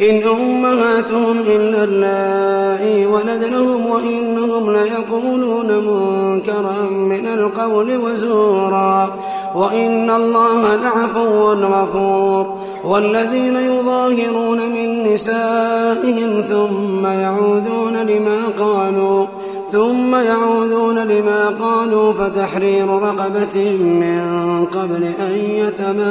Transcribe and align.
إن 0.00 0.22
أمهاتهم 0.22 1.38
إلا 1.46 1.84
اللائي 1.84 3.06
ولدنهم 3.06 3.86
وإنهم 3.86 4.72
ليقولون 4.72 5.66
منكرا 5.66 6.82
من 6.90 7.26
القول 7.26 7.96
وزورا. 7.96 9.16
وإن 9.54 10.10
الله 10.10 10.76
لعفو 10.76 11.52
غفور. 11.52 12.56
والذين 12.84 13.56
يظاهرون 13.56 14.58
من 14.58 15.12
نسائهم 15.12 16.40
ثم 16.40 17.06
يعودون 17.06 17.96
لما 17.96 18.38
قالوا 18.58 19.26
ثم 19.70 20.14
يعودون 20.14 20.98
لما 20.98 21.48
قالوا 21.60 22.12
فتحرير 22.12 22.88
رقبة 22.88 23.70
من 23.76 24.22
قبل 24.64 25.04
أن 25.20 25.36
يتماسا. 25.36 26.10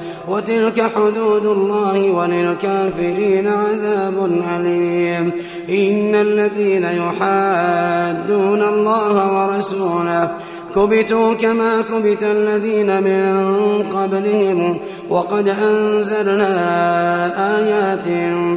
وتلك 0.27 0.91
حدود 0.95 1.45
الله 1.45 2.11
وللكافرين 2.11 3.47
عذاب 3.47 4.43
أليم. 4.59 5.31
إن 5.69 6.15
الذين 6.15 6.83
يحادون 6.83 8.61
الله 8.61 9.15
ورسوله 9.37 10.31
كبتوا 10.75 11.33
كما 11.33 11.81
كبت 11.81 12.23
الذين 12.23 13.03
من 13.03 13.83
قبلهم 13.93 14.77
وقد 15.09 15.47
أنزلنا 15.47 16.53
آيات 17.57 18.07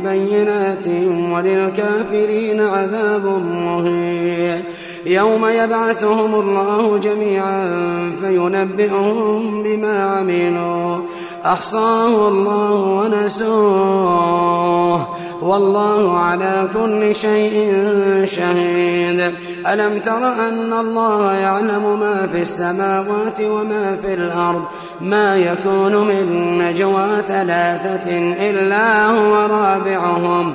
بينات 0.05 0.87
وللكافرين 1.33 2.61
عذاب 2.61 3.27
مهين. 3.67 4.63
يوم 5.07 5.47
يبعثهم 5.47 6.35
الله 6.35 6.99
جميعا 6.99 7.67
فينبئهم 8.21 9.63
بما 9.63 10.05
عملوا. 10.05 10.97
أحصاه 11.47 12.29
الله 12.29 12.73
ونسوه. 12.75 14.35
والله 15.43 16.19
على 16.19 16.69
كل 16.75 17.15
شيء 17.15 17.73
شهيد. 18.25 19.33
ألم 19.67 20.01
تر 20.01 20.33
أن 20.33 20.73
الله 20.73 21.33
يعلم 21.33 22.01
ما 22.01 22.29
في 22.33 22.41
السماوات 22.41 23.41
وما 23.41 23.97
في 24.03 24.15
الأرض؟ 24.15 24.63
ما 25.01 25.37
يكون 25.37 25.97
من 25.97 26.59
نجوى 26.59 27.23
ثلاثة 27.29 28.19
إلا 28.51 29.07
هو 29.07 29.35
رابعهم. 29.35 30.55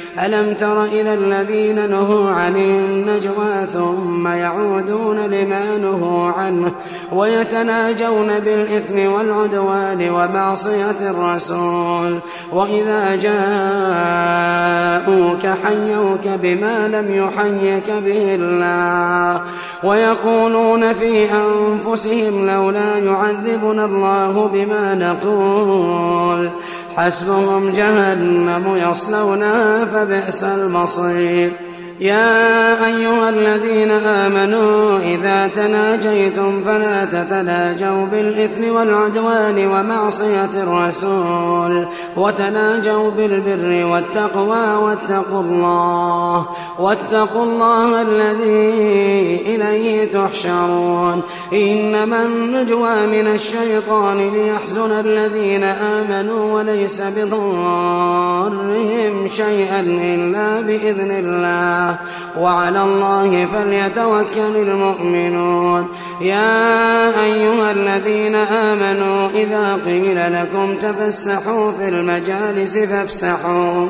ألم 0.19 0.53
تر 0.53 0.83
إلى 0.83 1.13
الذين 1.13 1.89
نهوا 1.89 2.31
عن 2.31 2.55
النجوى 2.55 3.67
ثم 3.73 4.27
يعودون 4.27 5.19
لما 5.19 5.77
نهوا 5.77 6.27
عنه 6.27 6.71
ويتناجون 7.11 8.39
بالإثم 8.39 9.13
والعدوان 9.13 10.09
ومعصية 10.09 11.09
الرسول 11.09 12.19
وإذا 12.51 13.15
جاءوك 13.15 13.31
حيوك 15.63 16.27
بما 16.41 16.87
لم 16.87 17.15
يحيك 17.15 17.91
به 17.91 18.35
الله 18.35 19.41
ويقولون 19.83 20.93
في 20.93 21.27
أنفسهم 21.31 22.49
لولا 22.49 22.97
يعذبنا 22.97 23.85
الله 23.85 24.49
بما 24.53 24.95
نقول 24.95 26.49
حسبهم 26.97 27.71
جهنم 27.71 28.77
يصلونها 28.91 29.85
فبئس 29.85 30.43
المصير. 30.43 31.51
يا 31.99 32.85
أيها 32.85 33.29
الذين 33.29 33.91
آمنوا 33.91 34.99
إذا 34.99 35.49
تناجيتم 35.55 36.63
فلا 36.65 37.05
تتناجوا 37.05 38.05
بالإثم 38.05 38.75
والعدوان 38.75 39.67
ومعصية 39.67 40.49
الرسول. 40.63 41.85
وتناجوا 42.17 43.11
بالبر 43.11 43.85
والتقوى 43.85 44.75
واتقوا 44.75 45.41
الله 45.41 46.45
واتقوا 46.79 47.43
الله 47.43 48.01
الذي 48.01 49.41
إليه 49.45 50.11
تحشرون. 50.11 51.21
إنما 51.53 52.25
النجوى 52.25 53.07
من 53.07 53.27
الشيطان 53.27 54.29
ليحزن 54.29 54.91
الذين 54.91 55.63
آمنوا 55.63 56.53
وليس 56.53 57.01
بضارهم 57.01 59.27
شيئا 59.27 59.79
إلا 59.79 60.61
بإذن 60.61 61.11
الله. 61.11 61.95
وعلى 62.39 62.83
الله 62.83 63.47
فليتوكل 63.53 64.55
المؤمنون. 64.55 65.87
يا 66.21 67.23
أيها 67.23 67.71
الذين 67.71 68.35
آمنوا 68.35 69.29
إذا 69.29 69.79
قيل 69.85 70.33
لكم 70.33 70.75
تفسحوا 70.75 71.71
في 71.71 71.89
المجالس 72.01 72.77
فافسحوا. 72.77 73.87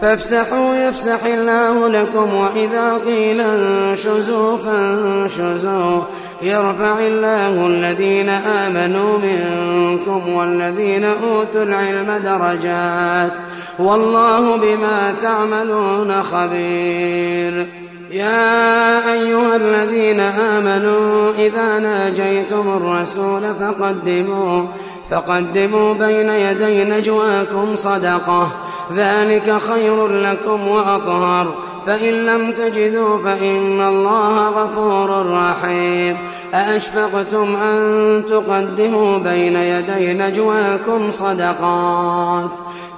فافسحوا 0.00 0.74
يفسح 0.74 1.24
الله 1.24 1.88
لكم 1.88 2.34
وإذا 2.34 3.00
قيل 3.06 3.40
انشزوا 3.40 4.56
فانشزوا. 4.56 6.00
يرفع 6.42 6.98
الله 6.98 7.66
الذين 7.66 8.28
آمنوا 8.28 9.18
منكم 9.18 10.32
والذين 10.32 11.04
أوتوا 11.04 11.62
العلم 11.62 12.20
درجات. 12.24 13.32
والله 13.78 14.56
بما 14.56 15.14
تعملون 15.22 16.22
خبير. 16.22 17.66
يا 18.10 19.12
أيها 19.12 19.56
الذين 19.56 20.20
آمنوا 20.20 21.32
إذا 21.38 21.78
ناجيتم 21.78 22.76
الرسول 22.76 23.42
فقدموا. 23.60 24.66
فقدموا 25.12 25.94
بين 25.94 26.28
يدي 26.28 26.84
نجواكم 26.84 27.76
صدقة. 27.76 28.50
ذلك 28.94 29.58
خير 29.58 30.06
لكم 30.08 30.68
وأطهر. 30.68 31.54
فإن 31.86 32.26
لم 32.26 32.50
تجدوا 32.50 33.18
فإن 33.18 33.80
الله 33.80 34.48
غفور 34.48 35.26
رحيم. 35.26 36.16
أأشفقتم 36.54 37.56
أن 37.56 38.22
تقدموا 38.30 39.18
بين 39.18 39.56
يدي 39.56 40.12
نجواكم 40.12 41.10
صدقات. 41.10 42.50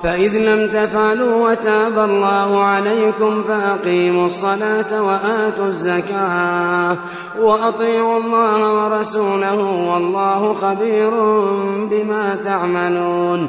فإذ 0.03 0.39
لم 0.39 0.69
تفعلوا 0.69 1.51
وتاب 1.51 1.99
الله 1.99 2.63
عليكم 2.63 3.43
فأقيموا 3.49 4.27
الصلاة 4.27 5.03
وآتوا 5.03 5.67
الزكاة 5.67 6.97
وأطيعوا 7.41 8.19
الله 8.19 8.85
ورسوله 8.85 9.89
والله 9.95 10.55
خبير 10.55 11.11
بما 11.91 12.37
تعملون. 12.45 13.49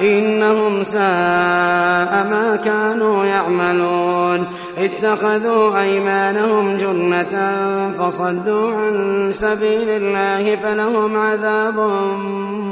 إنهم 0.00 0.84
ساء 0.84 2.26
ما 2.30 2.58
كانوا 2.64 3.24
يعملون. 3.24 4.46
اتخذوا 4.78 5.82
أيمانهم 5.82 6.76
جنة 6.76 7.58
فصدوا 7.98 8.72
عن 8.72 9.28
سبيل 9.32 9.88
الله 9.88 10.56
فلهم 10.56 11.16
عذاب 11.16 11.78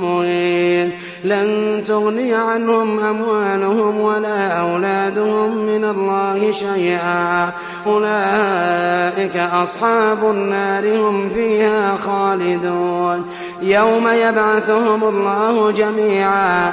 مهين. 0.03 0.93
لن 1.25 1.83
تغني 1.89 2.35
عنهم 2.35 3.01
أموالهم 3.01 4.01
ولا 4.01 4.49
أولادهم 4.49 5.57
من 5.57 5.85
الله 5.85 6.51
شيئا. 6.51 7.51
أولئك 7.87 9.37
أصحاب 9.37 10.31
النار 10.31 10.99
هم 10.99 11.29
فيها 11.29 11.97
خالدون. 11.97 13.27
يوم 13.63 14.09
يبعثهم 14.09 15.05
الله 15.05 15.71
جميعا. 15.71 16.73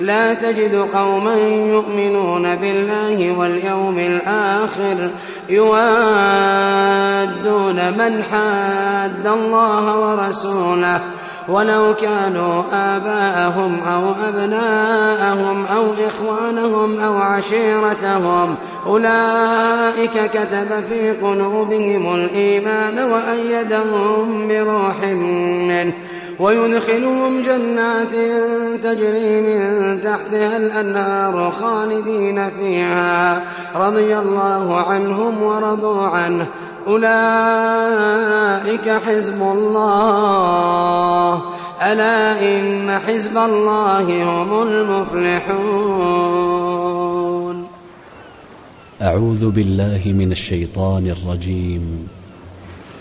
لا 0.00 0.34
تجد 0.34 0.74
قوما 0.94 1.34
يؤمنون 1.48 2.56
بالله 2.56 3.38
واليوم 3.38 3.98
الآخر 3.98 5.10
يوادون 5.48 5.80
من 7.98 8.22
حاد 8.30 9.26
الله 9.26 9.98
ورسوله 9.98 11.00
ولو 11.48 11.94
كانوا 11.94 12.62
آباءهم 12.72 13.80
أو 13.80 14.14
أبناءهم 14.28 15.64
أو 15.66 15.86
إخوانهم 16.06 17.00
أو 17.00 17.18
عشيرتهم. 17.18 18.54
أولئك 18.86 20.30
كتب 20.32 20.84
في 20.88 21.10
قلوبهم 21.10 22.14
الإيمان 22.14 22.98
وأيدهم 22.98 24.48
بروح 24.48 25.02
منه. 25.02 25.92
ويدخلهم 26.40 27.42
جنات 27.42 28.14
تجري 28.82 29.40
من 29.40 30.00
تحتها 30.00 30.56
الأنهار 30.56 31.50
خالدين 31.50 32.50
فيها 32.50 33.42
رضي 33.74 34.18
الله 34.18 34.76
عنهم 34.76 35.42
ورضوا 35.42 36.02
عنه. 36.02 36.46
أولئك 36.86 38.88
حزب 38.88 39.42
الله. 39.42 41.42
ألا 41.82 42.56
إن 42.56 42.98
حزب 42.98 43.38
الله 43.38 44.24
هم 44.24 44.62
المفلحون. 44.62 46.40
أعوذ 49.02 49.50
بالله 49.50 50.02
من 50.06 50.32
الشيطان 50.32 51.06
الرجيم. 51.06 52.08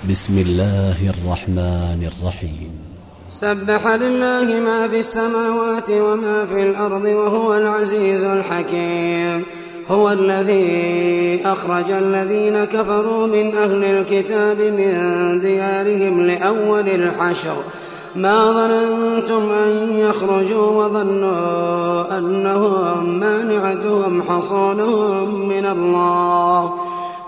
بسم 0.10 0.38
الله 0.38 1.10
الرحمن 1.10 2.12
الرحيم. 2.12 2.89
سبح 3.32 3.88
لله 3.88 4.60
ما 4.60 4.88
في 4.88 5.00
السماوات 5.00 5.92
وما 5.92 6.46
في 6.46 6.70
الأرض 6.70 7.06
وهو 7.06 7.54
العزيز 7.54 8.24
الحكيم. 8.24 9.46
هو 9.90 10.12
الذي 10.12 11.42
أخرج 11.46 11.92
الذين 11.92 12.66
كفروا 12.66 13.28
من 13.28 13.58
أهل 13.58 13.84
الكتاب 13.84 14.58
من 14.58 14.94
ديارهم 15.42 16.22
لأول 16.22 16.88
الحشر. 16.88 17.56
ما 18.16 18.52
ظننتم 18.52 19.52
أن 19.52 19.98
يخرجوا 20.00 20.86
وظنوا 20.86 22.18
أنهم 22.18 23.20
مانعتهم 23.20 24.24
حصونهم 24.24 25.48
من 25.48 25.66
الله. 25.66 26.74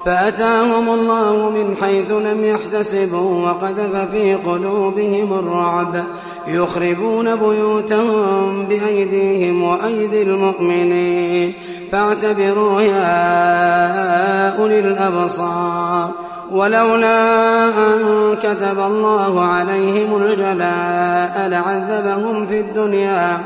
فأتاهم 0.06 0.90
الله 0.90 1.50
من 1.50 1.76
حيث 1.82 2.12
لم 2.12 2.46
يحتسبوا 2.46 3.48
وقذف 3.48 4.12
في 4.12 4.34
قلوبهم 4.36 5.34
الرعب. 5.34 6.04
يخربون 6.48 7.36
بيوتهم 7.36 8.66
بأيديهم 8.66 9.64
وأيدي 9.64 10.22
المؤمنين. 10.22 11.54
فاعتبروا 11.92 12.82
يا 12.82 14.60
أولي 14.60 14.80
الأبصار. 14.80 16.10
ولولا 16.52 17.66
أن 17.68 18.36
كتب 18.44 18.80
الله 18.80 19.42
عليهم 19.42 20.24
الجلاء 20.24 21.48
لعذبهم 21.48 22.48
في 22.48 22.60
الدنيا. 22.60 23.38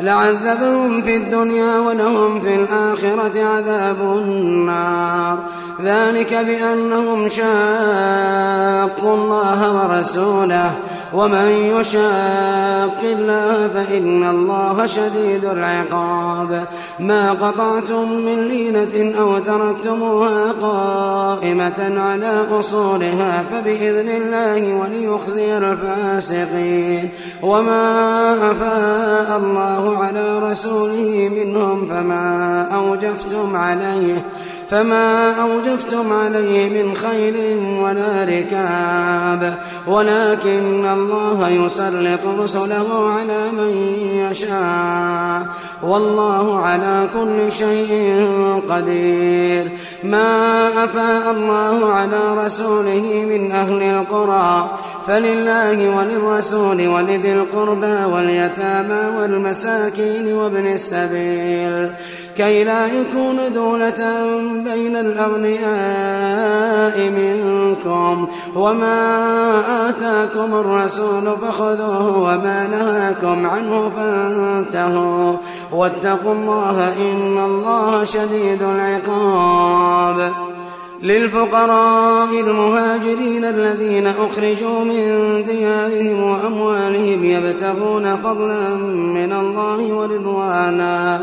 لعذبهم 0.00 1.02
في 1.02 1.16
الدنيا 1.16 1.78
ولهم 1.78 2.40
في 2.40 2.54
الآخرة 2.54 3.44
عذاب 3.44 4.00
النار. 4.00 5.38
ذلك 5.82 6.34
بأنهم 6.34 7.28
شاقوا 7.28 9.14
الله 9.14 9.72
ورسوله. 9.72 10.72
ومن 11.14 11.48
يشاق 11.48 13.00
الله 13.02 13.68
فإن 13.68 14.24
الله 14.30 14.86
شديد 14.86 15.44
العقاب. 15.44 16.64
ما 16.98 17.32
قطعتم 17.32 18.12
من 18.12 18.48
لينة 18.48 19.18
أو 19.18 19.38
تركتموها 19.38 20.52
قائمة 20.62 22.00
على 22.00 22.46
أصولها 22.50 23.44
فبإذن 23.50 24.08
الله 24.08 24.74
وليخزي 24.74 25.58
الفاسقين. 25.58 27.08
وما 27.42 28.32
أفاء 28.50 29.38
الله 29.38 29.98
على 29.98 30.38
رسوله 30.38 31.28
منهم 31.28 31.86
فما 31.86 32.62
أوجفتم 32.74 33.56
عليه. 33.56 34.22
فما 34.70 35.34
أوجفتم 35.42 36.12
عليه 36.12 36.82
من 36.82 36.94
خيل 36.94 37.58
ولا 37.82 38.24
ركاب. 38.24 39.54
ولكن 39.86 40.86
الله 40.86 41.48
يسلط 41.48 42.20
رسله 42.38 43.10
على 43.10 43.50
من 43.52 43.76
يشاء. 44.30 45.46
والله 45.82 46.58
على 46.58 47.06
كل 47.14 47.52
شيء 47.52 48.26
قدير. 48.70 49.68
ما 50.04 50.68
أفاء 50.84 51.30
الله 51.30 51.92
على 51.92 52.46
رسوله 52.46 53.26
من 53.28 53.52
أهل 53.52 53.82
القرى. 53.82 54.78
فلله 55.06 55.96
وللرسول 55.98 56.88
ولذي 56.88 57.32
القربى 57.32 58.04
واليتامى 58.04 59.18
والمساكين 59.18 60.32
وابن 60.32 60.66
السبيل. 60.66 61.90
كي 62.40 62.64
لا 62.64 62.86
يكون 62.86 63.52
دولة 63.54 64.24
بين 64.64 64.96
الأغنياء 64.96 65.70
منكم. 67.10 68.28
وما 68.56 69.88
آتاكم 69.88 70.54
الرسول 70.54 71.36
فخذوه 71.42 72.18
وما 72.18 72.66
نهاكم 72.66 73.46
عنه 73.46 73.90
فانتهوا. 73.96 75.36
واتقوا 75.72 76.32
الله 76.32 76.92
إن 76.96 77.38
الله 77.44 78.04
شديد 78.04 78.62
العقاب. 78.62 80.30
للفقراء 81.02 82.40
المهاجرين 82.40 83.44
الذين 83.44 84.06
أخرجوا 84.06 84.84
من 84.84 85.04
ديارهم 85.44 86.22
وأموالهم 86.30 87.24
يبتغون 87.24 88.16
فضلا 88.16 88.68
من 89.14 89.32
الله 89.32 89.94
ورضوانا. 89.94 91.22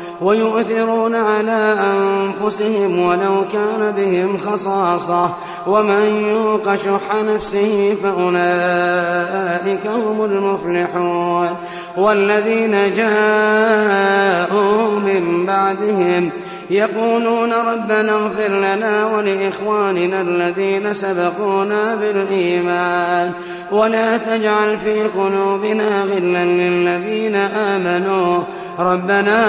ويؤثرون 0.21 1.15
على 1.15 1.77
أنفسهم 1.79 2.99
ولو 2.99 3.45
كان 3.53 3.93
بهم 3.97 4.37
خصاصة. 4.37 5.29
ومن 5.67 6.25
يوق 6.29 6.75
شح 6.75 7.15
نفسه 7.35 7.97
فأولئك 8.03 9.87
هم 9.87 10.25
المفلحون. 10.25 11.49
والذين 11.97 12.93
جاءوا 12.93 14.99
من 14.99 15.45
بعدهم 15.45 16.29
يقولون 16.69 17.53
ربنا 17.53 18.11
اغفر 18.11 18.49
لنا 18.49 19.05
ولإخواننا 19.05 20.21
الذين 20.21 20.93
سبقونا 20.93 21.95
بالإيمان. 21.95 23.31
ولا 23.71 24.17
تجعل 24.17 24.77
في 24.77 25.03
قلوبنا 25.03 26.03
غلا 26.03 26.45
للذين 26.45 27.35
آمنوا. 27.35 28.43
ربنا 28.79 29.41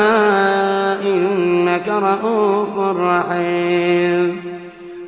إنك 1.02 1.88
رؤوف 1.88 2.78
رحيم. 2.78 4.42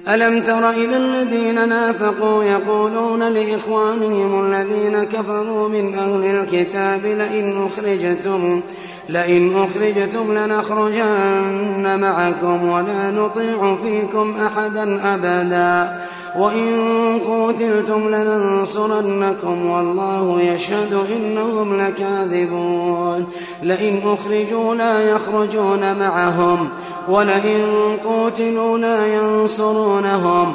ألم 0.08 0.40
تر 0.40 0.70
إلى 0.70 0.96
الذين 0.96 1.68
نافقوا 1.68 2.44
يقولون 2.44 3.28
لإخوانهم 3.28 4.46
الذين 4.46 5.04
كفروا 5.04 5.68
من 5.68 5.94
أهل 5.94 6.24
الكتاب 6.24 7.00
لئن 7.04 7.66
أخرجتم 7.66 8.60
لئن 9.08 9.56
أخرجتم 9.56 10.38
لنخرجن 10.38 11.98
معكم 12.00 12.68
ولا 12.68 13.10
نطيع 13.10 13.76
فيكم 13.82 14.34
أحدا 14.46 15.14
أبدا. 15.14 16.00
وإن 16.38 16.70
قتلتم 17.28 18.14
لننصرنكم 18.14 19.70
والله 19.70 20.40
يشهد 20.42 21.06
إنهم 21.16 21.80
لكاذبون. 21.80 23.26
لئن 23.62 24.00
أخرجوا 24.04 24.74
لا 24.74 25.10
يخرجون 25.10 25.98
معهم 25.98 26.68
ولئن 27.08 27.66
قوتلوا 28.04 28.78
لا 28.78 29.14
ينصرونهم 29.14 30.54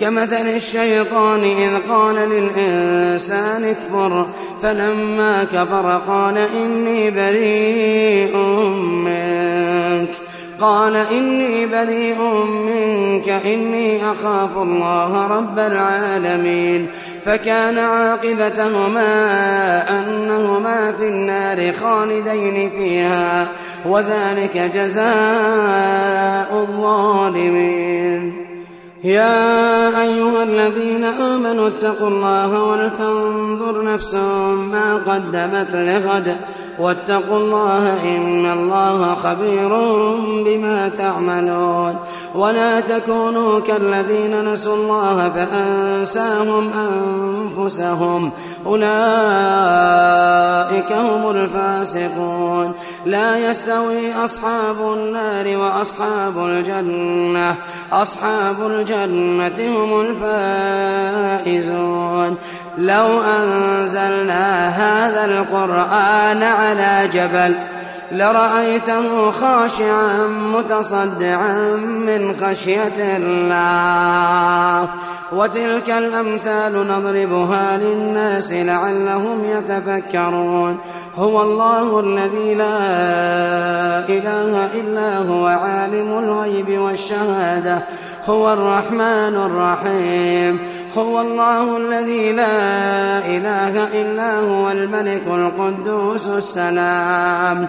كمثل 0.00 0.48
الشيطان 0.48 1.40
إذ 1.40 1.70
قال 1.88 2.14
للإنسان 2.14 3.64
اكفر 3.64 4.26
فلما 4.62 5.44
كفر 5.44 6.00
قال 6.08 6.38
إني 6.38 7.10
بريء 7.10 8.36
منك. 9.06 10.08
قال 10.60 10.96
إني 10.96 11.66
بريء 11.66 12.18
منك 12.66 13.28
إني 13.28 14.12
أخاف 14.12 14.56
الله 14.56 15.26
رب 15.26 15.58
العالمين. 15.58 16.86
فكان 17.24 17.78
عاقبتهما 17.78 19.04
أنهما 19.90 20.92
في 20.98 21.08
النار 21.08 21.72
خالدين 21.72 22.70
فيها 22.70 23.48
وذلك 23.86 24.70
جزاء 24.74 26.50
الظالمين. 26.52 28.51
يا 29.04 30.02
أيها 30.02 30.42
الذين 30.42 31.04
آمنوا 31.04 31.68
اتقوا 31.68 32.08
الله 32.08 32.62
ولتنظر 32.62 33.84
نفس 33.84 34.14
ما 34.70 35.00
قدمت 35.06 35.74
لغد 35.74 36.36
واتقوا 36.78 37.36
الله 37.36 38.02
إن 38.16 38.52
الله 38.52 39.14
خبير 39.14 39.68
بما 40.44 40.90
تعملون 40.98 41.96
ولا 42.34 42.80
تكونوا 42.80 43.60
كالذين 43.60 44.52
نسوا 44.52 44.76
الله 44.76 45.28
فأنساهم 45.28 46.70
أنفسهم 46.72 48.30
أولئك 48.66 48.92
هم 50.92 51.30
الفاسقون 51.30 52.72
لا 53.06 53.50
يستوي 53.50 54.14
أصحاب 54.14 54.92
النار 54.92 55.56
وأصحاب 55.56 56.44
الجنة. 56.44 57.56
أصحاب 57.92 58.66
الجنة 58.66 59.68
هم 59.68 60.00
الفائزون. 61.40 62.36
لو 62.78 63.22
أنزلنا 63.22 64.68
هذا 64.68 65.24
القرآن 65.24 66.42
على 66.42 67.08
جبل 67.12 67.54
لرأيته 68.12 69.30
خاشعا 69.30 70.26
متصدعا 70.54 71.76
من 71.76 72.36
خشية 72.42 73.16
الله. 73.16 74.88
وتلك 75.32 75.90
الأمثال 75.90 76.88
نضربها 76.88 77.76
للناس 77.76 78.52
لعلهم 78.52 79.44
يتفكرون. 79.44 80.78
هو 81.16 81.42
الله 81.42 82.00
الذي 82.00 82.54
لا 82.54 82.78
إله 84.08 84.68
إلا 84.80 85.18
هو 85.18 85.46
عالم 85.46 86.18
الغيب 86.18 86.80
والشهادة. 86.80 87.78
هو 88.26 88.52
الرحمن 88.52 89.34
الرحيم. 89.34 90.58
هو 90.98 91.20
الله 91.20 91.76
الذي 91.76 92.32
لا 92.32 93.18
إله 93.18 94.00
إلا 94.02 94.40
هو 94.40 94.70
الملك 94.70 95.22
القدوس 95.26 96.26
السلام. 96.28 97.68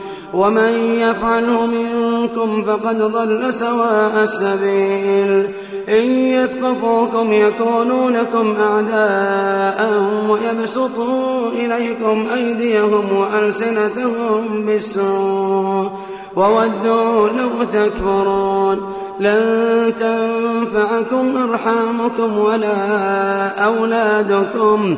ومن 0.33 0.99
يفعله 0.99 1.65
منكم 1.65 2.63
فقد 2.63 2.97
ضل 3.01 3.53
سواء 3.53 4.23
السبيل. 4.23 5.47
إن 5.89 6.11
يثقفوكم 6.11 7.33
يكونوا 7.33 8.11
لكم 8.11 8.55
أعداء 8.61 10.03
ويبسطوا 10.29 11.49
إليكم 11.49 12.27
أيديهم 12.35 13.17
وألسنتهم 13.17 14.65
بالسوء 14.65 15.89
وودوا 16.35 17.29
لو 17.29 17.49
تكفرون. 17.73 18.93
لن 19.19 19.93
تنفعكم 19.99 21.49
أرحامكم 21.49 22.37
ولا 22.37 23.47
أولادكم. 23.65 24.97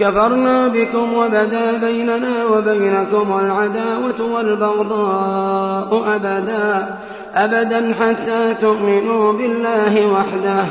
كفرنا 0.00 0.68
بكم 0.68 1.14
وبدا 1.14 1.72
بيننا 1.72 2.44
وبينكم 2.44 3.38
العداوة 3.40 4.34
والبغضاء 4.34 6.04
أبدا 6.16 6.96
أبدا 7.34 7.94
حتى 8.00 8.54
تؤمنوا 8.60 9.32
بالله 9.32 10.06
وحده. 10.12 10.64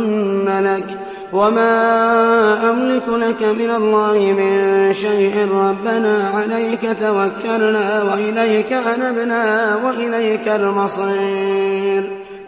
لك. 0.65 0.99
وما 1.33 2.71
أملك 2.71 3.09
لك 3.09 3.43
من 3.43 3.71
الله 3.77 4.35
من 4.39 4.93
شيء 4.93 5.49
ربنا 5.55 6.31
عليك 6.35 6.97
توكلنا 7.01 8.03
وإليك 8.03 8.73
أنبنا 8.73 9.77
وإليك 9.85 10.49
المصير. 10.49 12.20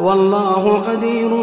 والله 0.00 0.82
قدير 0.88 1.34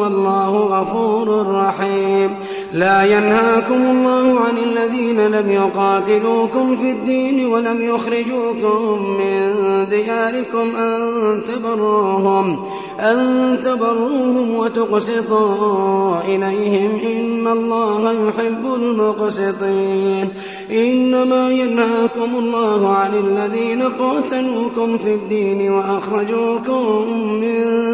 والله 0.00 0.56
غفور 0.56 1.46
رحيم. 1.46 2.30
لا 2.72 3.04
ينهاكم 3.04 3.74
الله 3.74 4.40
عن 4.40 4.58
الذين 4.58 5.26
لم 5.26 5.50
يقاتلوكم 5.50 6.76
في 6.76 6.90
الدين 6.90 7.46
ولم 7.46 7.82
يخرجوكم 7.82 9.02
من 9.18 9.54
دياركم 9.90 10.76
أن 10.76 11.40
تبروهم 11.48 12.64
أن 13.00 13.58
تبروهم 13.64 14.54
وتقسطوا 14.54 16.18
إليهم. 16.20 16.90
إن 17.06 17.48
الله 17.48 18.12
يحب 18.12 18.74
المقسطين. 18.74 20.28
إنما 20.70 21.50
ينهاكم 21.50 22.38
الله 22.38 22.88
عن 22.88 23.14
الذين 23.14 23.82
قاتلوكم 23.82 24.98
في 24.98 25.14
الدين 25.14 25.72
وأخرجوكم 25.72 27.04
من 27.40 27.93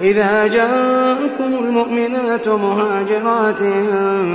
إذا 0.00 0.46
جاءكم 0.46 1.54
المؤمنات 1.64 2.48
مهاجرات 2.48 3.58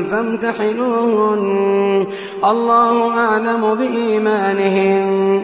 فامتحنوهن. 0.10 2.06
الله 2.46 3.18
أعلم 3.18 3.76
بإيمانهن 3.76 5.44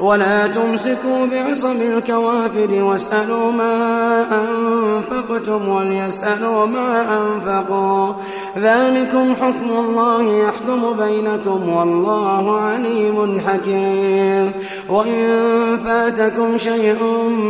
ولا 0.00 0.46
تمسكوا 0.46 1.26
بعصم 1.32 1.76
الكوافر 1.80 2.82
واسألوا 2.82 3.52
ما 3.52 4.24
أنفقتم 4.40 5.68
وليسألوا 5.68 6.66
ما 6.66 7.18
أنفقوا. 7.18 8.12
ذلكم 8.58 9.34
حكم 9.40 9.70
الله 9.70 10.22
يحكم 10.22 10.96
بينكم 10.98 11.68
والله 11.68 12.60
عليم 12.60 13.40
حكيم. 13.46 14.52
وإن 14.88 15.38
فاتكم 15.84 16.58
شيء 16.58 17.02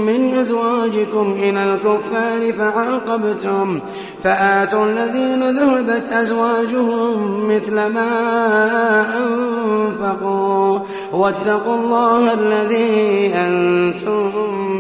من 0.07 0.39
أزواجكم 0.39 1.35
إلى 1.39 1.73
الكفار 1.73 2.53
فعاقبتم 2.59 3.81
فآتوا 4.23 4.85
الذين 4.85 5.51
ذهبت 5.59 6.13
أزواجهم 6.13 7.49
مثل 7.51 7.75
ما 7.75 8.11
أنفقوا. 9.19 10.79
واتقوا 11.13 11.75
الله 11.75 12.33
الذي 12.41 13.33
أنتم 13.35 14.33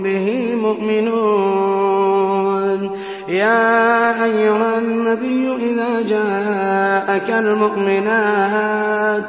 به 0.03 0.55
مؤمنون. 0.55 2.11
يا 3.29 4.25
أيها 4.25 4.79
النبي 4.79 5.55
إذا 5.71 6.01
جاءك 6.09 7.31
المؤمنات 7.31 9.25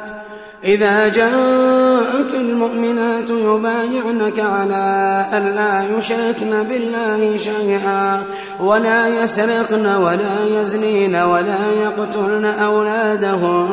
إذا 0.64 1.08
جاءك 1.08 2.34
المؤمنات 2.34 3.30
يبايعنك 3.30 4.40
على 4.40 5.26
ألا 5.32 5.98
يشركن 5.98 6.62
بالله 6.62 7.36
شيئا 7.36 8.22
ولا 8.60 9.22
يسرقن 9.22 9.86
ولا 9.86 10.46
يزنين 10.60 11.14
ولا 11.16 11.72
يقتلن 11.82 12.44
أولادهن. 12.44 13.72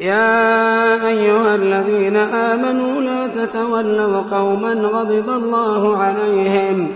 يا 0.00 1.08
أيها 1.08 1.54
الذين 1.54 2.16
آمنوا 2.16 3.00
لا 3.00 3.26
تتولوا 3.26 4.20
قوما 4.20 4.72
غضب 4.72 5.28
الله 5.28 5.96
عليهم 5.96 6.88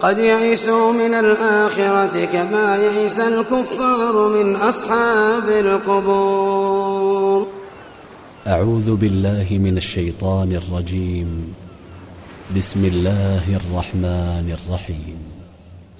قد 0.00 0.18
يئسوا 0.18 0.92
من 0.92 1.14
الآخرة 1.14 2.24
كما 2.24 2.76
يئس 2.76 3.20
الكفار 3.20 4.28
من 4.28 4.56
أصحاب 4.56 5.48
القبور. 5.48 7.46
أعوذ 8.46 8.96
بالله 8.96 9.46
من 9.50 9.76
الشيطان 9.76 10.52
الرجيم. 10.52 11.54
بسم 12.56 12.84
الله 12.84 13.56
الرحمن 13.56 14.56
الرحيم. 14.58 15.25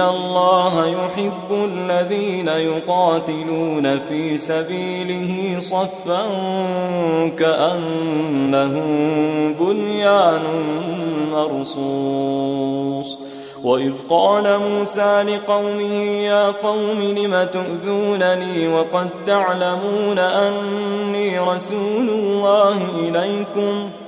الله 0.00 0.86
يحب 0.86 1.52
الذين 1.52 2.48
يقاتلون 2.48 3.98
في 3.98 4.38
سبيله 4.38 5.60
صفا 5.60 6.22
كأنه 7.38 8.74
بنيان 9.60 10.42
مرصوص 11.32 13.18
وإذ 13.64 13.94
قال 14.10 14.60
موسى 14.60 15.22
لقومه 15.22 15.94
يا 16.04 16.50
قوم 16.50 17.02
لم 17.02 17.48
تؤذونني 17.52 18.68
وقد 18.68 19.08
تعلمون 19.26 20.18
أني 20.18 21.38
رسول 21.38 22.08
الله 22.08 22.78
إليكم 22.98 23.90
ۖ 24.04 24.07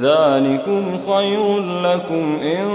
ذلكم 0.00 0.82
خير 1.06 1.58
لكم 1.82 2.38
إن 2.42 2.66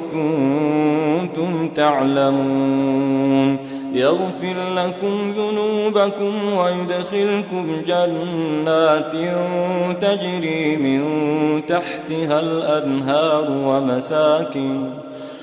كنتم 0.00 1.68
تعلمون. 1.68 3.58
يغفر 3.94 4.54
لكم 4.76 5.32
ذنوبكم 5.36 6.32
ويدخلكم 6.58 7.66
جنات 7.86 9.12
تجري 10.02 10.76
من 10.76 11.02
تحتها 11.66 12.40
الأنهار 12.40 13.46
ومساكن 13.50 14.90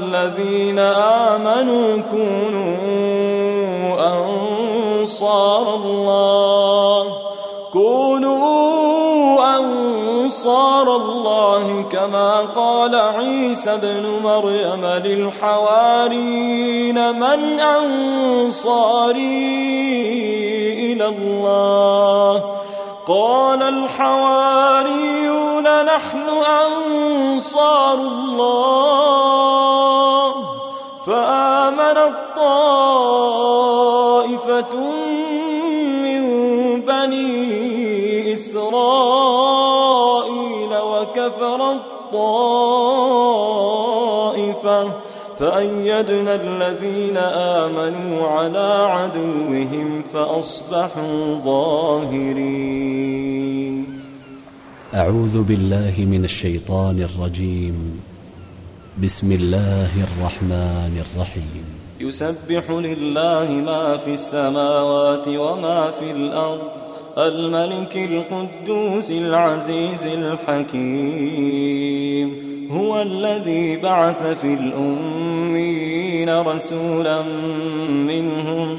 الذين 0.00 0.78
آمنوا 1.28 1.96
كونوا 2.10 3.40
أنصار 4.12 5.74
الله. 5.74 7.04
كونوا 7.72 9.58
أنصار 9.58 10.96
الله 10.96 11.84
كما 11.92 12.40
قال 12.40 12.94
عيسى 12.94 13.74
ابن 13.74 14.20
مريم 14.24 14.84
للحوارين 14.84 16.40
من 17.20 17.60
أنصاري 17.60 19.20
إلى 20.92 21.06
الله. 21.08 22.44
قال 23.06 23.62
الحواريون 23.62 25.20
نحن 25.84 26.28
أنصار 26.64 27.94
الله. 27.94 29.59
طائفة 32.36 32.80
من 36.04 36.22
بني 36.80 38.34
إسرائيل 38.34 38.70
وكفرت 40.74 41.80
طائفة 42.12 42.60
فأيدنا 45.38 46.34
الذين 46.34 47.16
آمنوا 47.16 48.28
على 48.28 48.68
عدوهم 48.90 50.02
فأصبحوا 50.12 51.34
ظاهرين. 51.44 53.00
أعوذ 54.94 55.42
بالله 55.42 55.94
من 55.98 56.24
الشيطان 56.24 57.02
الرجيم. 57.02 58.00
بسم 59.02 59.32
الله 59.32 59.90
الرحمن 59.96 61.04
الرحيم. 61.06 61.69
يسبح 62.00 62.70
لله 62.70 63.50
ما 63.50 63.96
في 63.96 64.14
السماوات 64.14 65.28
وما 65.28 65.90
في 65.90 66.10
الأرض 66.10 66.70
الملك 67.18 67.96
القدوس 67.96 69.10
العزيز 69.10 70.06
الحكيم 70.06 71.50
هو 72.70 73.02
الذي 73.02 73.76
بعث 73.76 74.22
في 74.40 74.54
الأمين 74.54 76.30
رسولا 76.30 77.22
منهم 77.88 78.78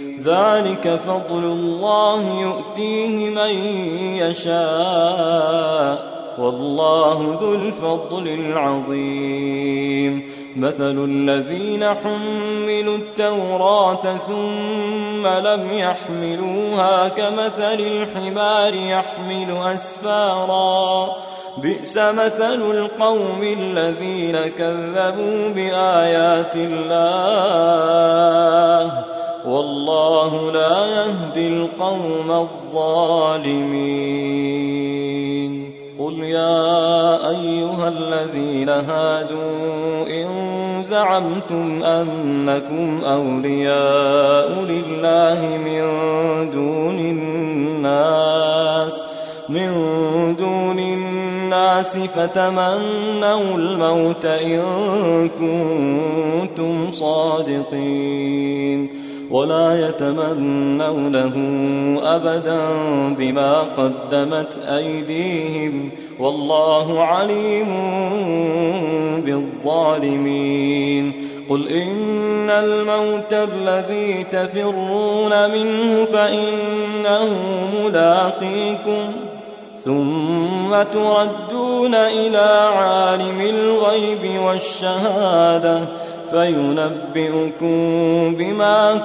ذلك 0.25 0.99
فضل 1.07 1.43
الله 1.43 2.39
يؤتيه 2.39 3.29
من 3.29 3.51
يشاء 4.15 6.11
والله 6.39 7.37
ذو 7.41 7.55
الفضل 7.55 8.27
العظيم. 8.27 10.23
مثل 10.57 11.05
الذين 11.05 11.85
حملوا 11.85 12.97
التوراة 12.97 14.03
ثم 14.27 15.27
لم 15.27 15.73
يحملوها 15.73 17.07
كمثل 17.07 17.79
الحمار 17.79 18.73
يحمل 18.73 19.57
أسفارا. 19.73 21.09
بئس 21.57 21.97
مثل 21.97 22.61
القوم 22.71 23.43
الذين 23.43 24.37
كذبوا 24.57 25.49
بآيات 25.49 26.55
الله. 26.55 27.71
والله 29.45 30.51
لا 30.51 30.85
يهدي 30.85 31.47
القوم 31.47 32.31
الظالمين. 32.31 33.81
قل 35.99 36.23
يا 36.23 37.29
أيها 37.29 37.87
الذين 37.87 38.69
هادوا 38.69 40.07
إن 40.07 40.27
زعمتم 40.83 41.83
أنكم 41.83 43.03
أولياء 43.03 44.61
لله 44.61 45.57
من 45.65 45.81
دون 46.51 46.99
الناس 46.99 49.01
من 49.49 49.71
دون 50.35 50.79
الناس 50.79 51.97
فتمنوا 51.97 53.57
الموت 53.57 54.25
إن 54.25 54.61
كنتم 55.29 56.91
صادقين. 56.91 59.00
ولا 59.31 59.89
يتمنونه 59.89 61.33
أبدا 62.03 62.59
بما 63.17 63.61
قدمت 63.61 64.57
أيديهم 64.57 65.89
والله 66.19 67.03
عليم 67.03 67.67
بالظالمين. 69.25 71.13
قل 71.49 71.67
إن 71.67 72.49
الموت 72.49 73.33
الذي 73.33 74.23
تفرون 74.31 75.51
منه 75.51 76.05
فإنه 76.05 77.29
ملاقيكم 77.85 79.11
ثم 79.83 80.83
تردون 80.93 81.95
إلى 81.95 82.69
عالم 82.73 83.41
الغيب 83.41 84.41
والشهادة 84.41 85.79
فينبئكم 86.31 87.75
بما 88.37 88.95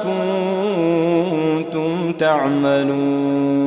كنتم 1.66 2.12
تعملون. 2.12 3.66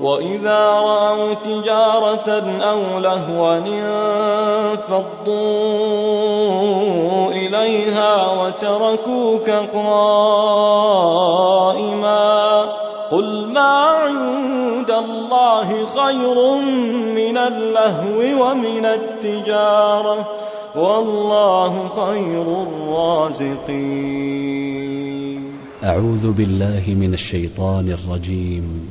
وإذا 0.00 0.64
رأوا 0.64 1.34
تجارة 1.34 2.28
أو 2.60 2.98
لهوا 2.98 3.58
انفضوا 3.58 5.28
إليها 7.30 8.32
وتركوك 8.32 9.50
قائما 9.50 10.58
قل 13.10 13.46
ما 13.46 13.74
عند 14.04 14.90
الله 14.90 15.86
خير 15.86 16.36
من 17.14 17.36
اللهو 17.38 18.20
ومن 18.42 18.84
التجارة 18.84 20.26
والله 20.76 21.88
خير 21.88 22.46
الرازقين. 22.66 23.98
أعوذ 25.84 26.32
بالله 26.32 26.82
من 26.86 27.14
الشيطان 27.14 27.96
الرجيم. 27.98 28.90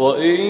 وإن 0.00 0.40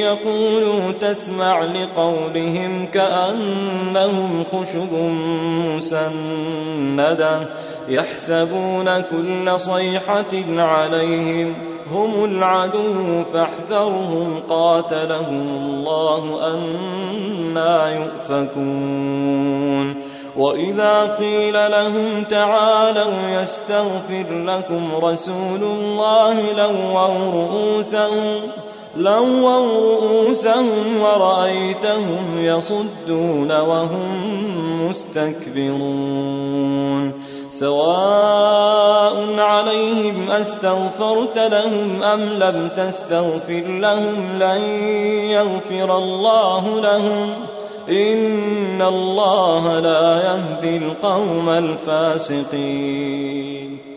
يقولوا 0.00 0.92
تسمع 1.00 1.64
لقولهم 1.64 2.86
كأنهم 2.86 4.44
خشب 4.52 4.92
مسندة 5.76 7.48
يحسبون 7.88 9.00
كل 9.00 9.60
صيحة 9.60 10.34
عليهم 10.58 11.54
هم 11.92 12.24
العدو 12.24 13.24
فاحذرهم 13.32 14.40
قاتلهم 14.48 15.48
الله 15.56 16.46
أنا 16.54 17.88
يؤفكون 18.28 19.94
وإذا 20.36 21.16
قيل 21.18 21.54
لهم 21.54 22.24
تعالوا 22.30 23.42
يستغفر 23.42 24.26
لكم 24.30 24.90
رسول 25.02 25.62
الله 25.62 26.52
لووا 26.52 27.06
رؤوسهم 27.06 28.40
لووا 28.96 29.56
رؤوسهم 29.56 31.00
ورأيتهم 31.02 32.38
يصدون 32.38 33.60
وهم 33.60 34.08
مستكبرون. 34.88 36.48
سواء 37.50 39.40
عليهم 39.40 40.30
أستغفرت 40.30 41.38
لهم 41.38 42.02
أم 42.02 42.20
لم 42.20 42.68
تستغفر 42.76 43.62
لهم 43.66 44.38
لن 44.38 44.62
يغفر 45.30 45.98
الله 45.98 46.80
لهم. 46.80 47.34
إن 47.88 48.82
الله 48.82 49.80
لا 49.80 50.22
يهدي 50.22 50.76
القوم 50.76 51.48
الفاسقين. 51.48 52.48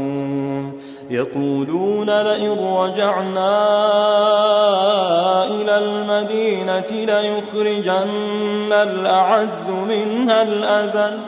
يقولون 1.11 2.21
لئن 2.21 2.57
رجعنا 2.77 3.51
إلى 5.45 5.77
المدينة 5.77 6.91
ليخرجن 6.91 8.71
الأعز 8.71 9.69
منها 9.69 10.41
الأذل. 10.41 11.19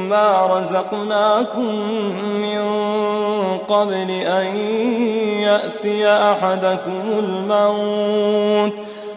رزقناكم 0.57 1.75
من 2.41 2.61
قبل 3.67 4.11
أن 4.11 4.57
يأتي 5.39 6.07
أحدكم 6.07 7.01
الموت 7.19 8.73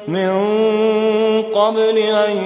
من 0.09 0.33
قبل 1.55 1.99
أن 1.99 2.37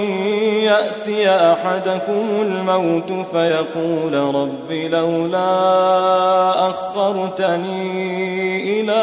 يأتي 0.63 1.31
أحدكم 1.31 2.27
الموت 2.41 3.27
فيقول 3.33 4.15
رب 4.35 4.73
لولا 4.73 5.51
أخرتني 6.71 8.01
إلى 8.81 9.03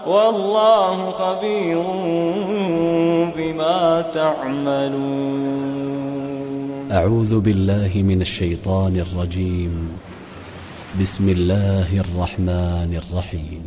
والله 0.08 1.12
خبير 1.12 1.84
بما 3.38 4.02
تعملون. 4.14 5.48
أعوذ 6.92 7.40
بالله 7.40 7.92
من 7.96 8.22
الشيطان 8.22 8.98
الرجيم. 8.98 9.98
بسم 11.02 11.30
الله 11.30 12.00
الرحمن 12.00 13.00
الرحيم. 13.04 13.67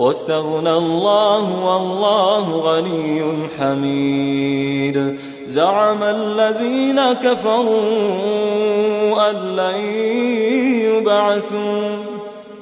واستغنى 0.00 0.72
الله 0.72 1.66
والله 1.66 2.50
غني 2.50 3.48
حميد. 3.58 5.18
زعم 5.46 6.02
الذين 6.02 7.12
كفروا 7.12 7.80
أن 9.30 9.56
لن 9.56 9.80
يبعثوا. 10.96 11.82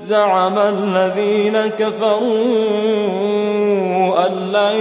زعم 0.03 0.59
الذين 0.59 1.57
كفروا 1.79 2.27
أن 4.27 4.33
لن 4.53 4.77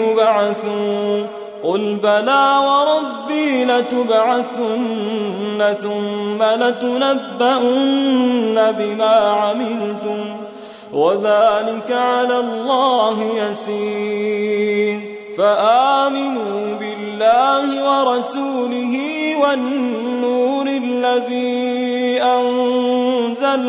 يبعثوا. 0.00 1.26
قل 1.64 1.98
بلى 2.02 2.58
وربي 2.66 3.64
لتبعثن 3.64 5.60
ثم 5.82 6.42
لتنبؤن 6.42 8.56
بما 8.78 9.14
عملتم. 9.14 10.36
وذلك 10.92 11.92
على 11.92 12.40
الله 12.40 13.24
يسير. 13.34 15.00
فآمنوا 15.38 16.74
بالله 16.80 17.64
ورسوله 17.90 18.98
والنور 19.42 20.66
الذي 20.66 22.22
أنزلنا. 22.22 23.60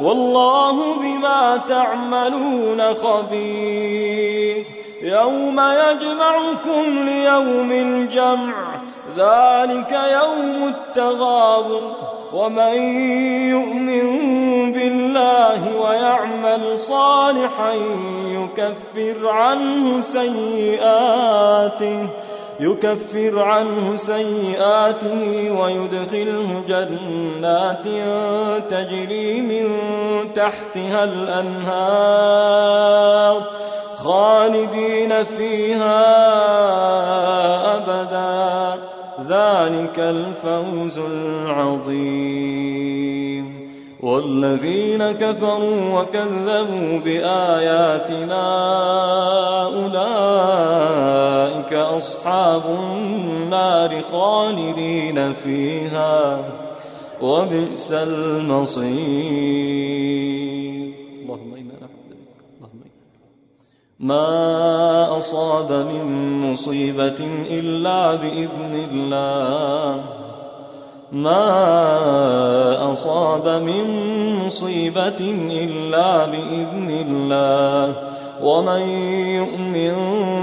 والله 0.00 0.94
بما 0.94 1.60
تعملون 1.68 2.94
خبير. 2.94 4.64
يوم 5.02 5.60
يجمعكم 5.60 7.08
ليوم 7.08 7.72
الجمع. 7.72 8.54
ذلك 9.16 9.92
يوم 9.92 10.68
التغابن. 10.68 11.92
ومن 12.32 12.74
يؤمن 13.50 14.53
بالله 15.14 15.62
ويعمل 15.80 16.80
صالحا 16.80 17.72
يكفر 18.28 19.28
عنه 19.28 20.00
سيئاته 20.02 21.28
يكفر 22.60 23.42
عنه 23.42 23.96
سيئاته 23.96 25.50
ويدخله 25.60 26.62
جنات 26.68 27.86
تجري 28.70 29.40
من 29.40 29.78
تحتها 30.34 31.04
الأنهار 31.04 32.34
خالدين 33.94 35.24
فيها 35.24 36.04
أبدا 37.76 38.78
ذلك 39.28 39.98
الفوز 39.98 40.98
العظيم. 40.98 42.34
والذين 44.04 45.12
كفروا 45.12 46.00
وكذبوا 46.00 46.98
بآياتنا 46.98 48.44
أولئك 49.64 51.72
أصحاب 51.72 52.62
النار 52.66 54.02
خالدين 54.02 55.32
فيها 55.32 56.44
وبئس 57.22 57.92
المصير. 57.92 58.84
اللهم 61.22 61.54
إنا 61.54 61.88
اللهم 62.60 62.80
ما 64.00 65.18
أصاب 65.18 65.72
من 65.72 66.06
مصيبة 66.52 67.20
إلا 67.50 68.14
بإذن 68.14 68.88
الله. 68.92 70.23
ما 71.14 72.92
أصاب 72.92 73.62
من 73.62 73.84
مصيبة 74.46 75.34
إلا 75.50 76.26
بإذن 76.26 77.04
الله. 77.08 77.94
ومن 78.42 78.80
يؤمن 79.26 79.94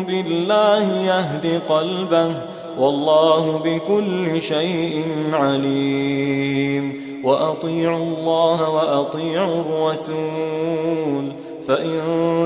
بالله 0.06 0.98
يهد 0.98 1.62
قلبه 1.70 2.36
والله 2.80 3.62
بكل 3.66 4.42
شيء 4.42 5.04
عليم. 5.34 7.02
وأطيعوا 7.24 7.98
الله 7.98 8.70
وأطيعوا 8.70 9.62
الرسول. 9.62 11.32
فإن 11.68 12.00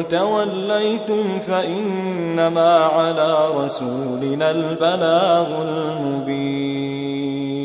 توليتم 0.09 1.39
فإنما 1.47 2.77
على 2.77 3.65
رسولنا 3.65 4.51
البلاغ 4.51 5.47
المبين. 5.61 7.64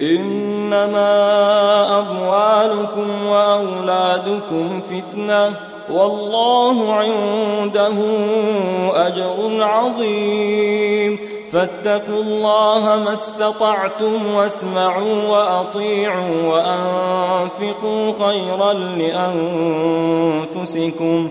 إنما 0.00 1.10
أموالكم 2.00 3.26
وأولادكم 3.26 4.80
فتنة 4.80 5.56
والله 5.90 6.94
عنده 6.94 7.96
أجر 8.94 9.62
عظيم. 9.64 11.18
فاتقوا 11.52 12.22
الله 12.22 13.02
ما 13.04 13.12
استطعتم 13.12 14.34
واسمعوا 14.34 15.28
وأطيعوا 15.28 16.46
وأنفقوا 16.46 18.12
خيرا 18.26 18.72
لأنفسكم. 20.52 21.30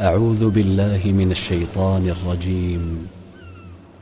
أعوذ 0.00 0.50
بالله 0.50 1.00
من 1.06 1.30
الشيطان 1.30 2.08
الرجيم. 2.08 3.08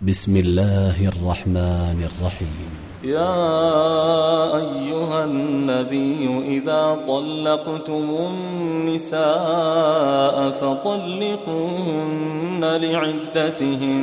بسم 0.03 0.37
الله 0.37 1.09
الرحمن 1.09 2.09
الرحيم. 2.09 2.71
يا 3.05 4.57
أيها 4.57 5.25
النبي 5.25 6.49
إذا 6.49 6.99
طلقتم 7.09 8.17
النساء 8.33 10.51
فطلقوهن 10.51 12.65
لعدتهن. 12.65 14.03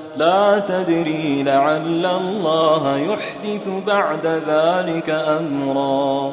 لا 0.17 0.59
تدري 0.59 1.43
لعل 1.43 2.05
الله 2.05 2.97
يحدث 2.97 3.69
بعد 3.87 4.25
ذلك 4.25 5.09
أمرا. 5.09 6.31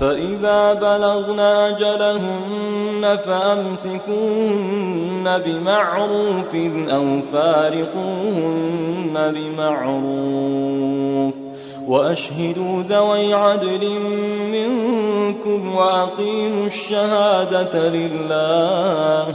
فإذا 0.00 0.74
بلغن 0.74 1.40
أجلهن 1.40 3.18
فأمسكوهن 3.26 3.98
بمعروف 5.44 6.54
أو 6.90 7.20
فارقوهن 7.32 9.14
بمعروف. 9.36 11.34
وأشهدوا 11.88 12.82
ذوي 12.82 13.34
عدل 13.34 14.00
منكم 14.52 15.74
وأقيموا 15.74 16.66
الشهادة 16.66 17.88
لله. 17.88 19.34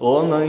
ومن 0.00 0.48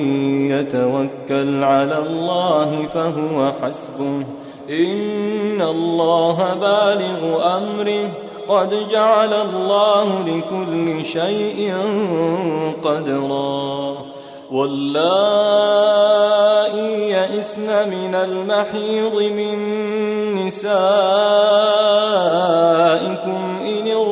يتوكل 0.51 1.63
على 1.63 1.97
الله 1.97 2.85
فهو 2.93 3.51
حسبه. 3.61 4.25
إن 4.69 5.61
الله 5.61 6.53
بالغ 6.53 7.43
أمره. 7.57 8.09
قد 8.47 8.87
جعل 8.91 9.33
الله 9.33 10.27
لكل 10.27 11.05
شيء 11.05 11.73
قدرا. 12.83 13.95
واللائي 14.51 15.95
يئسن 17.11 17.89
من 17.89 18.15
المحيض 18.15 19.21
من 19.21 19.55
نسائكم 20.45 20.75
إن 23.61 23.84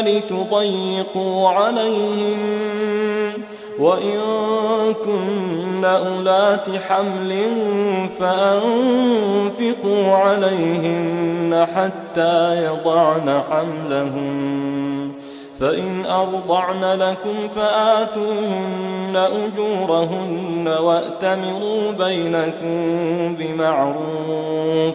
لتضيقوا 0.00 1.48
عليهم 1.48 2.38
وإن 3.78 4.20
كن 5.04 5.84
أولات 5.84 6.70
حمل 6.88 7.44
فأنفقوا 8.20 10.14
عليهن 10.14 11.66
حتى 11.74 12.64
يضعن 12.64 13.42
حملهن 13.50 15.10
فإن 15.60 16.06
أرضعن 16.06 16.84
لكم 16.84 17.48
فآتوهن 17.54 19.16
أجورهن 19.16 20.68
وأتمروا 20.68 21.90
بينكم 21.90 23.34
بمعروف 23.34 24.94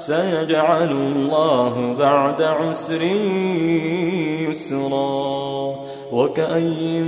سيجعل 0.00 0.90
الله 0.90 1.94
بعد 1.98 2.42
عسر 2.42 3.02
يسرا. 4.48 5.74
وكأي 6.12 7.00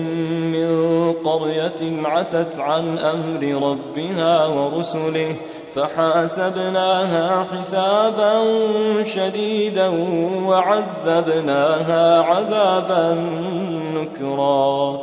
من 0.53 1.13
قرية 1.13 2.03
عتت 2.05 2.59
عن 2.59 2.99
أمر 2.99 3.43
ربها 3.71 4.47
ورسله 4.47 5.35
فحاسبناها 5.75 7.47
حسابا 7.53 8.43
شديدا 9.03 9.89
وعذبناها 10.47 12.21
عذابا 12.21 13.15
نكرا. 13.95 15.03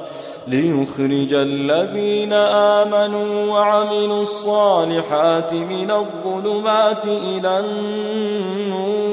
ليخرج 0.47 1.33
الذين 1.33 2.33
آمنوا 2.33 3.51
وعملوا 3.51 4.21
الصالحات 4.21 5.53
من 5.53 5.91
الظلمات 5.91 7.05
إلى 7.05 7.59
النور 7.59 9.11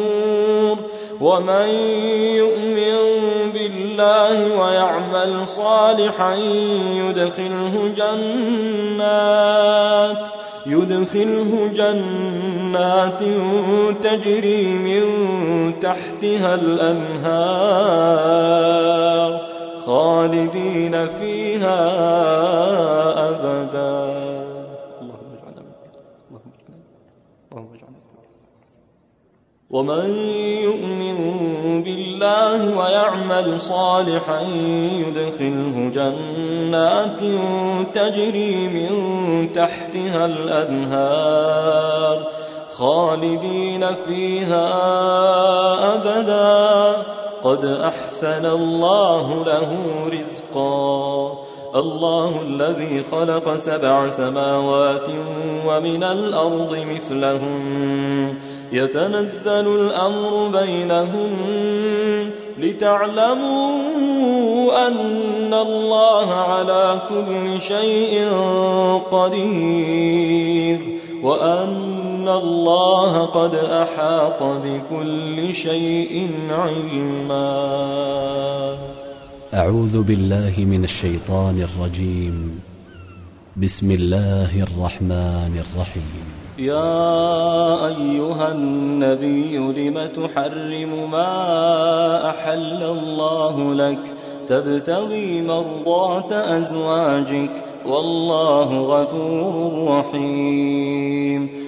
ومن 1.20 1.68
يؤمن 2.37 2.99
بالله 3.53 4.61
ويعمل 4.61 5.49
صالحا 5.49 6.35
يدخله 6.95 7.93
جنات 7.97 9.39
يدخله 10.66 11.70
جنات 11.74 13.22
تجري 14.03 14.66
من 14.66 15.05
تحتها 15.81 16.55
الأنهار 16.55 18.09
خالدين 19.89 21.09
فيها 21.09 21.80
أبدا. 23.28 23.95
اللهم 25.01 25.30
اجعلنا 25.36 25.62
اللهم 26.28 26.51
اجعلنا 26.57 26.84
اللهم 27.53 27.72
اجعلنا 27.74 28.01
ومن 29.70 30.09
يؤمن 30.68 31.18
بالله 31.82 32.78
ويعمل 32.78 33.61
صالحا 33.61 34.41
يدخله 35.05 35.91
جنات 35.95 37.20
تجري 37.95 38.55
من 38.68 38.93
تحتها 39.53 40.26
الأنهار 40.26 42.16
خالدين 42.70 43.95
فيها 43.95 44.66
أبدا. 45.95 47.18
قد 47.45 47.64
أحسن 47.64 48.47
الله 48.47 49.45
له 49.47 49.76
رزقا. 50.09 51.32
الله 51.76 52.43
الذي 52.43 53.03
خلق 53.12 53.57
سبع 53.57 54.09
سماوات 54.09 55.09
ومن 55.66 56.03
الأرض 56.03 56.86
مثلهم. 56.91 57.61
يتنزل 58.72 59.66
الأمر 59.80 60.61
بينهم 60.61 61.36
لتعلموا 62.59 63.78
أن 64.89 65.55
الله 65.55 66.34
على 66.34 67.01
كل 67.09 67.61
شيء 67.61 68.28
قدير. 69.11 70.80
وأن 71.22 72.17
الله 72.37 73.26
قد 73.26 73.55
أحاط 73.55 74.43
بكل 74.43 75.55
شيء 75.55 76.31
علما. 76.51 77.68
أعوذ 79.55 80.03
بالله 80.03 80.55
من 80.59 80.85
الشيطان 80.85 81.62
الرجيم. 81.62 82.61
بسم 83.57 83.91
الله 83.91 84.62
الرحمن 84.62 85.64
الرحيم. 85.64 86.24
يا 86.59 87.87
أيها 87.87 88.53
النبي 88.53 89.57
لم 89.59 90.07
تحرم 90.07 91.11
ما 91.11 92.31
أحل 92.31 92.83
الله 92.83 93.74
لك؟ 93.74 93.99
تبتغي 94.49 95.43
مرضات 95.43 96.33
أزواجك. 96.33 97.64
والله 97.87 98.81
غفور 98.81 99.89
رحيم. 99.99 101.67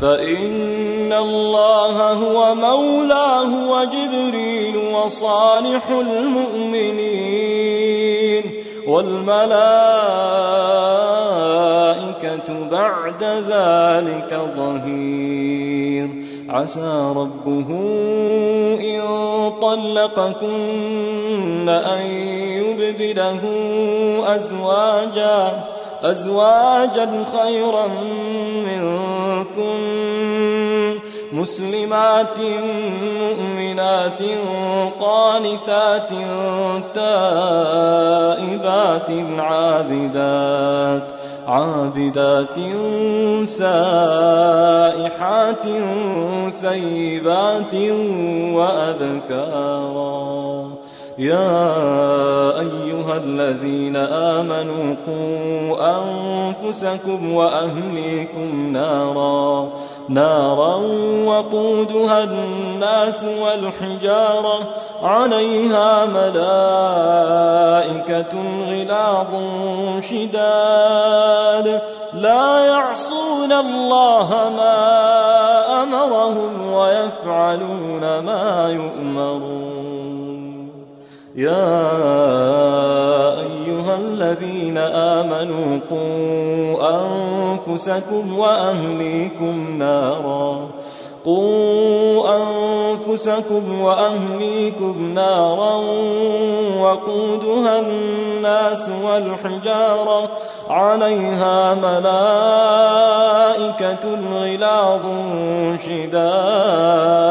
فإن 0.00 1.12
الله 1.12 2.12
هو 2.12 2.54
مولاه 2.54 3.70
وجبريل 3.70 4.76
وصالح 4.76 5.88
المؤمنين 5.88 7.30
والملائكة 8.86 9.50
بعد 12.70 13.24
ذلك 13.24 14.40
ظهير. 14.56 16.10
عسى 16.50 17.12
ربه 17.16 17.68
إن 18.80 19.00
طلقكن 19.62 21.68
أن 21.68 22.06
يبدله 22.60 23.40
أزواجا 24.26 25.64
أزواجا 26.02 27.24
خيرا 27.32 27.86
منكن 28.66 29.80
مسلمات 31.32 32.40
مؤمنات 33.20 34.22
قانتات 35.00 36.10
تائبات 36.94 38.30
عابدات 39.38 41.02
عابدات 41.46 42.58
سائحات 43.44 44.86
ثيبات 46.60 47.74
وأبكارا 48.54 50.49
يا 51.20 52.60
أيها 52.60 53.16
الذين 53.16 53.96
آمنوا 53.96 54.96
قوا 55.06 56.00
أنفسكم 56.00 57.32
وأهليكم 57.32 58.72
نارا 58.72 59.68
نارا 60.08 60.74
وقودها 61.24 62.24
الناس 62.24 63.24
والحجارة 63.24 64.58
عليها 65.02 66.06
ملائكة 66.06 66.32
غلاظ 68.68 69.26
شداد. 70.00 71.80
لا 72.12 72.66
يعصون 72.66 73.52
الله 73.52 74.52
ما 74.56 75.82
أمرهم 75.82 76.72
ويفعلون 76.72 78.18
ما 78.18 78.68
يؤمرون. 78.70 79.69
يا 81.36 81.90
أيها 83.40 83.96
الذين 83.96 84.78
آمنوا 84.78 85.78
قوا 85.90 87.00
أنفسكم 87.00 88.38
وأهليكم 88.38 89.78
نارا. 89.78 90.68
قوا 91.24 92.36
أنفسكم 92.36 93.80
وأهليكم 93.80 95.12
نارا 95.14 95.74
وقودها 96.80 97.80
الناس 97.80 98.90
والحجارة. 99.04 100.28
عليها 100.68 101.74
ملائكة 101.74 102.80
غلاظ 104.34 105.02
شداد. 105.86 107.30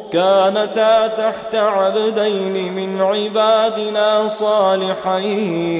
كانتا 0.11 1.07
تحت 1.07 1.55
عبدين 1.55 2.73
من 2.73 3.01
عبادنا 3.01 4.27
صالحين 4.27 5.71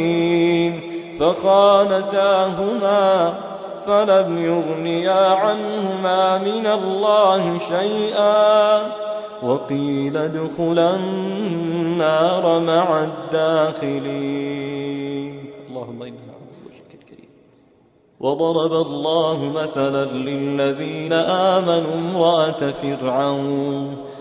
فخانتاهما 1.20 3.04
فلم 3.86 4.46
يغنيا 4.46 5.30
عنهما 5.30 6.38
من 6.38 6.68
الله 6.68 7.58
شيئا. 7.58 8.82
وقيل 9.44 10.18
ادخلا 10.18 10.96
النار 10.96 12.60
مع 12.60 13.04
الداخلين. 13.04 14.52
اللهم 15.70 16.04
إنا 16.04 16.32
وضرب 18.22 18.74
الله 18.74 19.52
مثلا 19.56 20.06
للذين 20.06 21.14
آمنوا 21.14 21.94
امرأة 21.96 22.72
فرعون 22.82 23.98